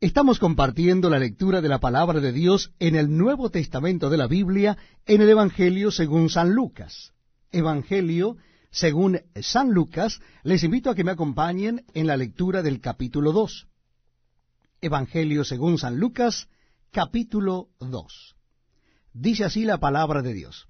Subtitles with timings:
[0.00, 4.28] Estamos compartiendo la lectura de la palabra de Dios en el Nuevo Testamento de la
[4.28, 7.14] Biblia, en el Evangelio según San Lucas.
[7.50, 8.36] Evangelio
[8.70, 13.66] según San Lucas, les invito a que me acompañen en la lectura del capítulo 2.
[14.82, 16.48] Evangelio según San Lucas,
[16.92, 18.36] capítulo 2.
[19.14, 20.68] Dice así la palabra de Dios.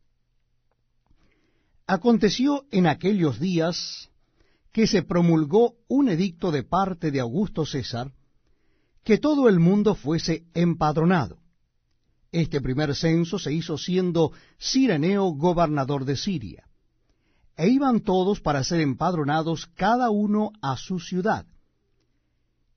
[1.87, 4.09] Aconteció en aquellos días
[4.73, 8.15] que se promulgó un edicto de parte de Augusto César,
[9.05, 11.39] que todo el mundo fuese empadronado.
[12.31, 16.65] Este primer censo se hizo siendo Sireneo gobernador de Siria.
[17.57, 21.47] E iban todos para ser empadronados cada uno a su ciudad.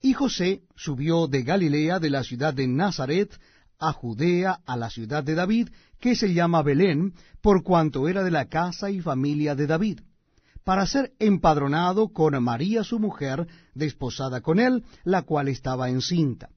[0.00, 3.38] Y José subió de Galilea, de la ciudad de Nazaret,
[3.78, 5.68] a Judea, a la ciudad de David,
[6.00, 10.00] que se llama Belén, por cuanto era de la casa y familia de David
[10.64, 16.50] para ser empadronado con María su mujer, desposada con él, la cual estaba encinta.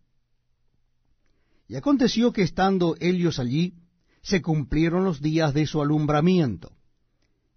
[1.67, 3.73] Y aconteció que estando ellos allí,
[4.21, 6.71] se cumplieron los días de su alumbramiento,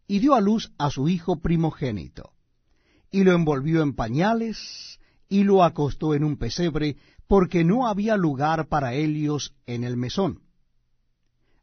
[0.07, 2.33] y dio a luz a su hijo primogénito,
[3.11, 8.69] y lo envolvió en pañales, y lo acostó en un pesebre, porque no había lugar
[8.69, 10.48] para ellos en el mesón.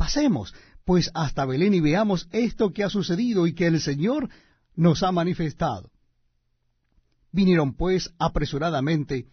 [0.00, 0.54] Pasemos,
[0.86, 4.30] pues, hasta Belén y veamos esto que ha sucedido y que el Señor
[4.74, 5.90] nos ha manifestado.
[7.32, 9.26] Vinieron, pues, apresuradamente,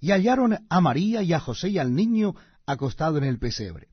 [0.00, 2.36] y hallaron a María y a José y al niño
[2.66, 3.88] acostado en el pesebre.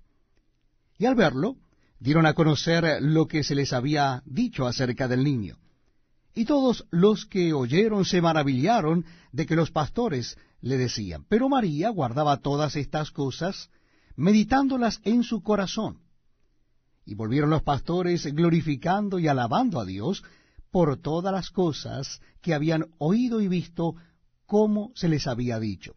[0.99, 1.55] Y al verlo,
[1.99, 5.57] dieron a conocer lo que se les había dicho acerca del niño.
[6.35, 11.25] Y todos los que oyeron se maravillaron de que los pastores le decían.
[11.27, 13.71] Pero María guardaba todas estas cosas,
[14.15, 16.02] meditándolas en su corazón.
[17.05, 20.23] Y volvieron los pastores glorificando y alabando a Dios
[20.71, 23.95] por todas las cosas que habían oído y visto
[24.45, 25.95] como se les había dicho.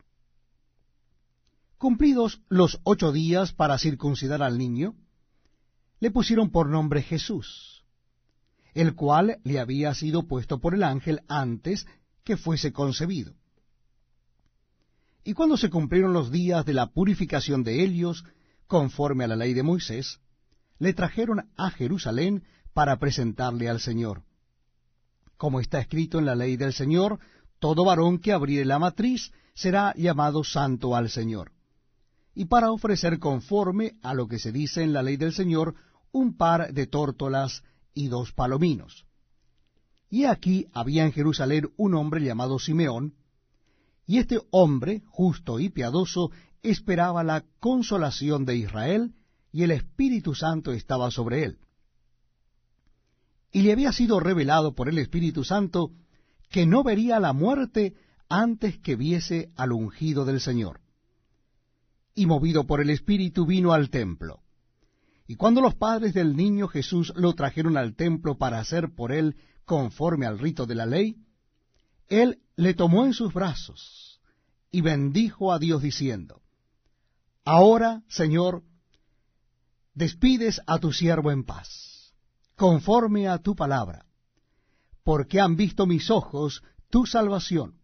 [1.79, 4.95] Cumplidos los ocho días para circuncidar al niño,
[6.01, 7.85] le pusieron por nombre Jesús,
[8.75, 11.87] el cual le había sido puesto por el ángel antes
[12.25, 13.35] que fuese concebido.
[15.25, 18.25] Y cuando se cumplieron los días de la purificación de ellos,
[18.67, 20.21] conforme a la ley de Moisés,
[20.79, 24.23] le trajeron a Jerusalén para presentarle al Señor.
[25.37, 27.19] Como está escrito en la ley del Señor,
[27.59, 31.53] todo varón que abriere la matriz será llamado santo al Señor.
[32.35, 35.75] Y para ofrecer conforme a lo que se dice en la ley del Señor,
[36.13, 37.63] un par de tórtolas
[37.95, 39.07] y dos palominos.
[40.11, 43.15] Y aquí había en Jerusalén un hombre llamado Simeón,
[44.07, 46.31] y este hombre, justo y piadoso,
[46.63, 49.15] esperaba la consolación de Israel,
[49.57, 51.59] y el Espíritu Santo estaba sobre él.
[53.53, 55.93] Y le había sido revelado por el Espíritu Santo
[56.51, 57.95] que no vería la muerte
[58.29, 60.83] antes que viese al ungido del Señor.
[62.15, 64.43] Y movido por el Espíritu vino al templo.
[65.27, 69.37] Y cuando los padres del niño Jesús lo trajeron al templo para hacer por él
[69.65, 71.17] conforme al rito de la ley,
[72.09, 74.21] él le tomó en sus brazos
[74.71, 76.43] y bendijo a Dios diciendo,
[77.43, 78.63] Ahora, Señor,
[79.97, 82.15] despides a tu siervo en paz,
[82.55, 84.05] conforme a tu palabra,
[85.03, 87.81] porque han visto mis ojos tu salvación,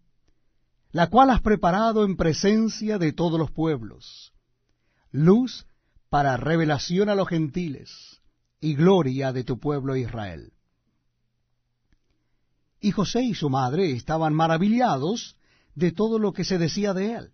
[0.92, 4.34] la cual has preparado en presencia de todos los pueblos,
[5.10, 5.66] luz
[6.10, 8.20] para revelación a los gentiles
[8.60, 10.52] y gloria de tu pueblo Israel.
[12.78, 15.36] Y José y su madre estaban maravillados
[15.74, 17.32] de todo lo que se decía de él.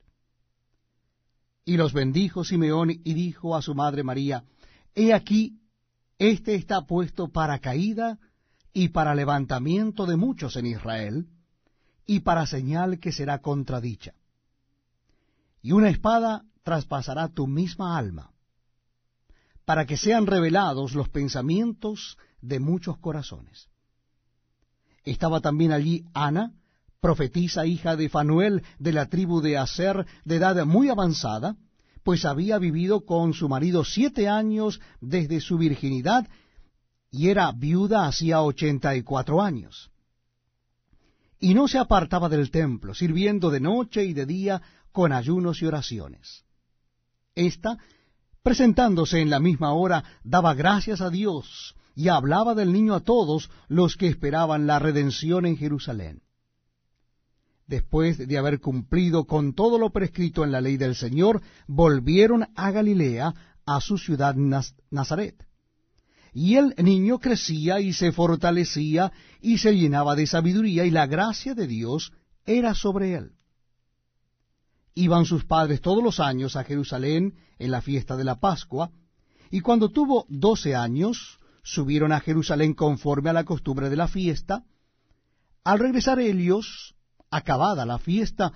[1.65, 4.45] Y los bendijo Simeón y dijo a su madre María,
[5.00, 5.61] He aquí,
[6.19, 8.19] este está puesto para caída
[8.73, 11.29] y para levantamiento de muchos en Israel,
[12.05, 14.15] y para señal que será contradicha.
[15.62, 18.33] y una espada traspasará tu misma alma,
[19.65, 23.69] para que sean revelados los pensamientos de muchos corazones.
[25.05, 26.55] Estaba también allí Ana,
[27.01, 31.56] profetisa hija de Fanuel de la tribu de Aser, de edad muy avanzada,
[32.08, 36.26] pues había vivido con su marido siete años desde su virginidad,
[37.10, 39.90] y era viuda hacía ochenta y cuatro años.
[41.38, 45.66] Y no se apartaba del templo, sirviendo de noche y de día con ayunos y
[45.66, 46.46] oraciones.
[47.34, 47.76] Esta,
[48.43, 53.50] presentándose en la misma hora, daba gracias a Dios y hablaba del niño a todos
[53.69, 56.22] los que esperaban la redención en Jerusalén.
[57.69, 62.70] Después de haber cumplido con todo lo prescrito en la ley del Señor, volvieron a
[62.70, 63.35] Galilea,
[63.67, 64.35] a su ciudad
[64.91, 65.47] Nazaret.
[66.32, 69.12] Y el niño crecía y se fortalecía
[69.43, 72.12] y se llenaba de sabiduría y la gracia de Dios
[72.47, 73.32] era sobre él.
[74.94, 78.91] Iban sus padres todos los años a Jerusalén en la fiesta de la Pascua,
[79.50, 84.65] y cuando tuvo doce años, subieron a Jerusalén conforme a la costumbre de la fiesta.
[85.65, 86.94] Al regresar ellos,
[87.31, 88.53] acabada la fiesta,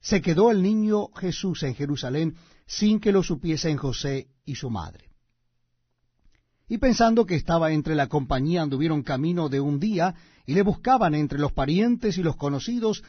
[0.00, 2.36] se quedó el niño Jesús en Jerusalén
[2.66, 5.10] sin que lo supiesen José y su madre.
[6.68, 10.14] Y pensando que estaba entre la compañía, anduvieron camino de un día
[10.46, 13.04] y le buscaban entre los parientes y los conocidos,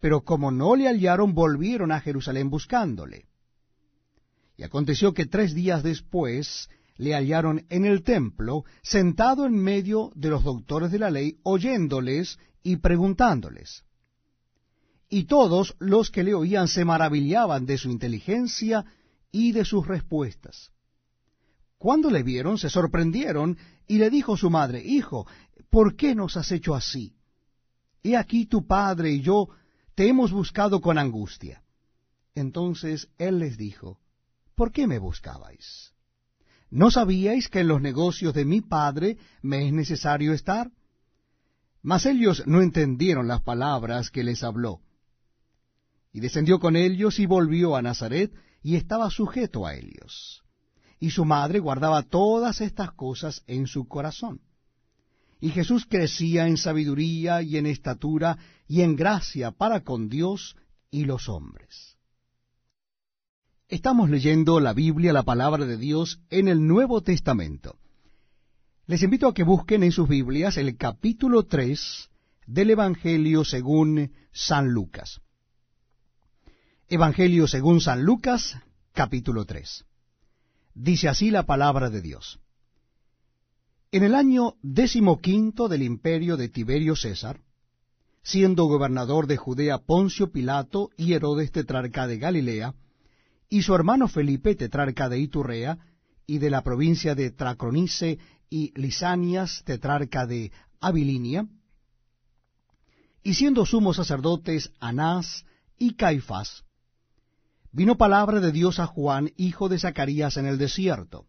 [0.00, 3.26] pero como no le hallaron, volvieron a Jerusalén buscándole.
[4.56, 10.28] Y aconteció que tres días después le hallaron en el templo, sentado en medio de
[10.28, 13.84] los doctores de la ley, oyéndoles y preguntándoles.
[15.10, 18.86] Y todos los que le oían se maravillaban de su inteligencia
[19.30, 20.70] y de sus respuestas.
[21.76, 25.26] Cuando le vieron, se sorprendieron, y le dijo su madre, Hijo,
[25.68, 27.14] ¿por qué nos has hecho así?
[28.02, 29.48] He aquí tu padre y yo
[29.94, 31.62] te hemos buscado con angustia.
[32.34, 33.98] Entonces él les dijo,
[34.54, 35.92] ¿por qué me buscabais?
[36.70, 40.70] ¿No sabíais que en los negocios de mi padre me es necesario estar?
[41.82, 44.80] Mas ellos no entendieron las palabras que les habló.
[46.12, 50.42] Y descendió con ellos y volvió a Nazaret, y estaba sujeto a ellos.
[50.98, 54.40] Y su madre guardaba todas estas cosas en su corazón.
[55.40, 58.36] Y Jesús crecía en sabiduría y en estatura
[58.68, 60.56] y en gracia para con Dios
[60.90, 61.96] y los hombres.
[63.68, 67.78] Estamos leyendo la Biblia, la palabra de Dios, en el Nuevo Testamento.
[68.86, 72.10] Les invito a que busquen en sus Biblias el capítulo 3
[72.46, 75.20] del Evangelio según San Lucas.
[76.92, 78.58] Evangelio según San Lucas,
[78.92, 79.84] capítulo 3.
[80.74, 82.40] Dice así la palabra de Dios.
[83.92, 87.42] En el año decimoquinto del imperio de Tiberio César,
[88.24, 92.74] siendo gobernador de Judea Poncio Pilato y Herodes tetrarca de Galilea,
[93.48, 95.78] y su hermano Felipe tetrarca de Iturrea,
[96.26, 100.50] y de la provincia de Tracronice y Lisanias tetrarca de
[100.80, 101.46] Abilinia,
[103.22, 105.46] y siendo sumos sacerdotes Anás
[105.78, 106.64] y Caifás,
[107.72, 111.26] vino palabra de Dios a Juan, hijo de Zacarías, en el desierto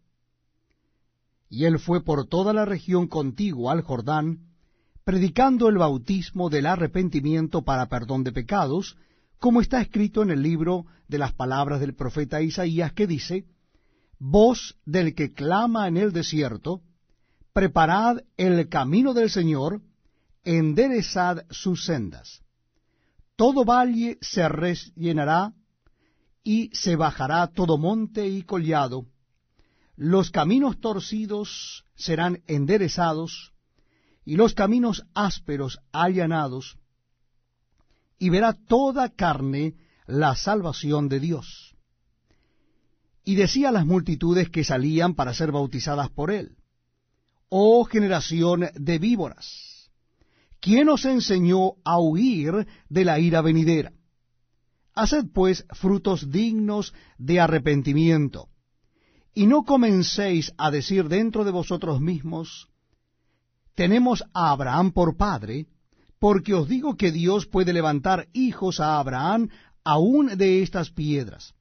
[1.52, 4.38] y él fue por toda la región contigua al Jordán,
[5.04, 8.96] predicando el bautismo del arrepentimiento para perdón de pecados,
[9.38, 13.44] como está escrito en el libro de las palabras del profeta Isaías, que dice,
[14.18, 16.80] Voz del que clama en el desierto,
[17.52, 19.82] preparad el camino del Señor,
[20.44, 22.40] enderezad sus sendas.
[23.36, 25.52] Todo valle se rellenará
[26.44, 29.06] y se bajará todo monte y collado,
[29.96, 33.52] los caminos torcidos serán enderezados,
[34.24, 36.78] y los caminos ásperos allanados,
[38.18, 39.74] y verá toda carne
[40.06, 41.76] la salvación de Dios.
[43.24, 46.56] Y decía a las multitudes que salían para ser bautizadas por él,
[47.54, 49.90] Oh generación de víboras,
[50.58, 53.92] ¿quién os enseñó a huir de la ira venidera?
[54.94, 58.48] Haced pues frutos dignos de arrepentimiento
[59.34, 62.68] y no comencéis a decir dentro de vosotros mismos,
[63.74, 65.66] tenemos a Abraham por padre,
[66.18, 69.48] porque os digo que Dios puede levantar hijos a Abraham
[69.82, 71.54] aún de estas piedras.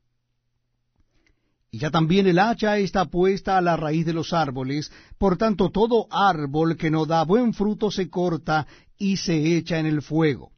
[1.71, 5.69] Y ya también el hacha está puesta a la raíz de los árboles, por tanto
[5.69, 10.51] todo árbol que no da buen fruto se corta y se echa en el fuego.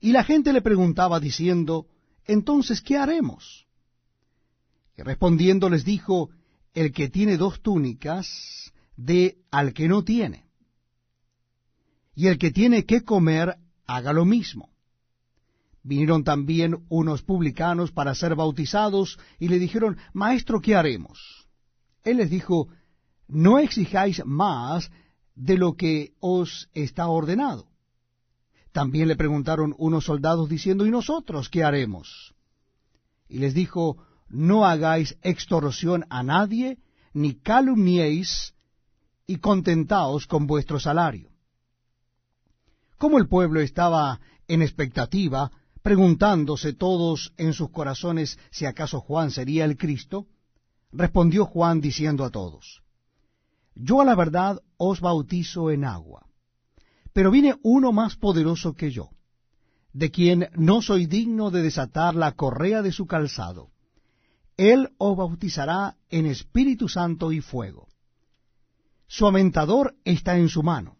[0.00, 1.86] Y la gente le preguntaba diciendo,
[2.24, 3.66] entonces, ¿qué haremos?
[4.96, 6.30] Y respondiendo les dijo,
[6.74, 10.46] el que tiene dos túnicas, dé al que no tiene.
[12.14, 14.70] Y el que tiene que comer, haga lo mismo.
[15.82, 21.48] Vinieron también unos publicanos para ser bautizados y le dijeron, Maestro, ¿qué haremos?
[22.04, 22.68] Él les dijo,
[23.28, 24.90] No exijáis más
[25.34, 27.67] de lo que os está ordenado.
[28.72, 32.34] También le preguntaron unos soldados diciendo, ¿y nosotros qué haremos?
[33.28, 33.98] Y les dijo,
[34.28, 36.78] No hagáis extorsión a nadie,
[37.12, 38.54] ni calumniéis,
[39.26, 41.30] y contentaos con vuestro salario.
[42.96, 45.50] Como el pueblo estaba en expectativa,
[45.82, 50.26] preguntándose todos en sus corazones si acaso Juan sería el Cristo,
[50.92, 52.82] respondió Juan diciendo a todos,
[53.74, 56.27] Yo a la verdad os bautizo en agua,
[57.18, 59.10] pero viene uno más poderoso que yo,
[59.92, 63.72] de quien no soy digno de desatar la correa de su calzado.
[64.56, 67.88] Él os bautizará en Espíritu Santo y fuego.
[69.08, 70.96] Su aumentador está en su mano,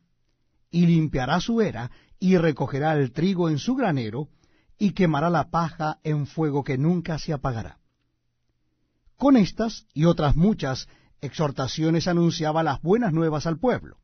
[0.72, 4.28] y limpiará su era, y recogerá el trigo en su granero,
[4.76, 7.78] y quemará la paja en fuego que nunca se apagará.
[9.16, 10.88] Con estas y otras muchas
[11.20, 13.98] exhortaciones anunciaba las buenas nuevas al pueblo.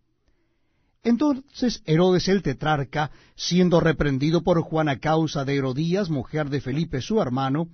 [1.05, 7.03] Entonces Herodes el tetrarca, siendo reprendido por Juan a causa de Herodías, mujer de Felipe
[7.03, 7.69] su hermano,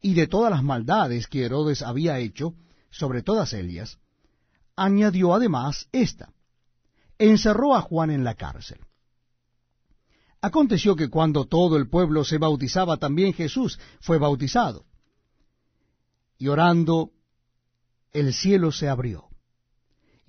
[0.00, 2.54] y de todas las maldades que Herodes había hecho,
[2.90, 3.98] sobre todas ellas,
[4.76, 6.32] añadió además esta,
[7.18, 8.80] encerró a Juan en la cárcel.
[10.40, 14.86] Aconteció que cuando todo el pueblo se bautizaba, también Jesús fue bautizado.
[16.38, 17.10] Y orando,
[18.12, 19.29] el cielo se abrió.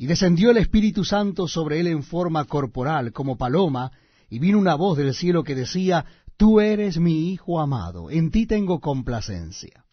[0.02, 3.92] Y descendió el Espíritu Santo sobre él en forma corporal, como paloma,
[4.32, 6.04] y vino una voz del cielo que decía,
[6.38, 9.86] Tú eres mi Hijo amado, en ti tengo complacencia.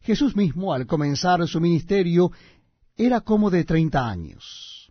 [0.00, 2.32] Jesús mismo, al comenzar su ministerio,
[2.96, 4.90] era como de treinta años,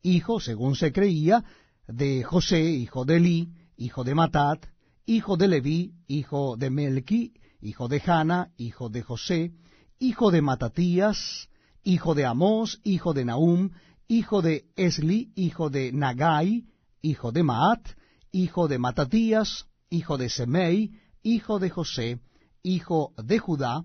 [0.00, 1.44] hijo, según se creía,
[1.86, 4.64] de José, hijo de Eli, hijo de Matat,
[5.04, 9.52] hijo de Leví, hijo de Melqui, hijo de Jana, hijo de José,
[9.98, 11.50] hijo de Matatías,
[11.82, 13.70] hijo de Amós, hijo de Nahum,
[14.08, 16.66] hijo de Esli, hijo de Nagai,
[17.02, 17.80] hijo de Maat,
[18.32, 22.20] hijo de Matatías, hijo de Semei, hijo de José,
[22.62, 23.84] hijo de Judá,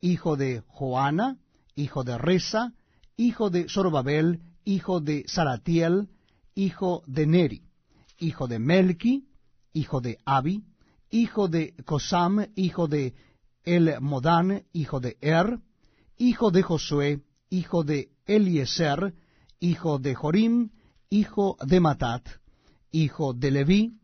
[0.00, 1.38] hijo de Joana,
[1.74, 2.72] hijo de Reza,
[3.16, 6.08] hijo de Zorobabel, hijo de Saratiel,
[6.54, 7.62] hijo de Neri,
[8.18, 9.28] hijo de Melki,
[9.72, 10.64] hijo de Abi,
[11.10, 13.14] hijo de Cosam, hijo de
[13.64, 15.58] El Modán, hijo de Er,
[16.16, 17.20] hijo de Josué,
[17.50, 19.14] hijo de Eliezer,
[19.58, 20.70] hijo de Jorim,
[21.10, 22.26] hijo de Matat,
[22.92, 23.98] hijo de Leví,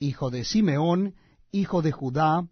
[0.00, 1.14] hijo de Simeón,
[1.52, 2.48] hijo de Judá,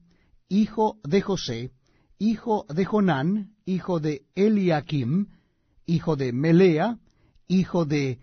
[0.48, 1.72] hijo de José,
[2.18, 5.26] hijo de Jonán, hijo de Eliakim,
[5.86, 6.98] hijo de Melea,
[7.48, 8.20] hijo de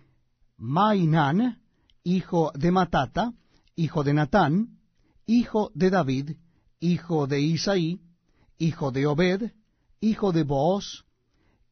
[0.56, 1.60] Mainán,
[2.02, 3.32] hijo de Matata,
[3.74, 4.78] hijo de Natán,
[5.26, 6.30] hijo de David,
[6.80, 8.00] hijo de Isaí,
[8.58, 9.52] hijo de Obed,
[10.00, 11.05] hijo de Booz,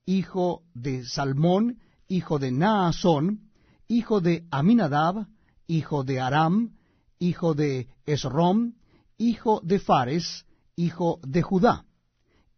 [0.06, 3.50] hijo de Salmón, hijo de Naasón,
[3.88, 5.26] hijo de Aminadab,
[5.66, 6.76] hijo de Aram,
[7.18, 8.74] hijo de Esrom,
[9.18, 10.44] hijo de Fares,
[10.76, 11.84] hijo de Judá,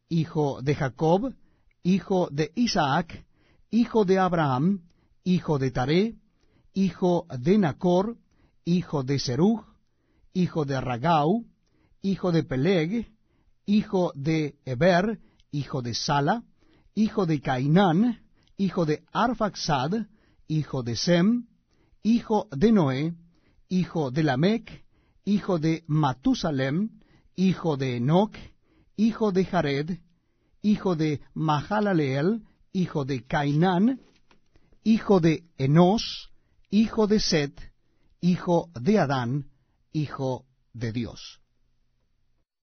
[0.08, 1.34] hijo de Jacob,
[1.82, 3.24] hijo de Isaac,
[3.70, 4.82] hijo de Abraham,
[5.24, 6.16] hijo de Taré,
[6.72, 8.16] hijo de Nacor,
[8.64, 9.64] hijo de Serug,
[10.32, 11.44] hijo de Ragau,
[12.02, 13.12] hijo de Peleg,
[13.66, 16.44] hijo de Eber, hijo de Sala,
[16.96, 18.22] hijo de Cainán,
[18.56, 20.06] hijo de Arfaxad,
[20.48, 21.46] hijo de Sem,
[22.02, 23.14] hijo de Noé,
[23.68, 24.84] hijo de Lamec,
[25.24, 27.00] hijo de Matusalem,
[27.36, 28.34] hijo de Enoch,
[28.96, 29.98] hijo de Jared,
[30.62, 34.00] hijo de Mahalaleel, hijo de Cainán,
[34.82, 36.30] hijo de Enos,
[36.70, 37.60] hijo de Set,
[38.22, 39.50] hijo de Adán,
[39.92, 41.40] hijo de Dios.